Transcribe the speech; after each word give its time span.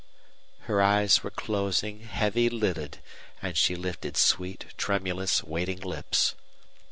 Her 0.61 0.81
eyes 0.81 1.21
were 1.23 1.29
closing, 1.29 1.99
heavy 1.99 2.49
lidded, 2.49 2.97
and 3.39 3.55
she 3.55 3.75
lifted 3.75 4.17
sweet, 4.17 4.65
tremulous, 4.75 5.43
waiting 5.43 5.79
lips. 5.81 6.33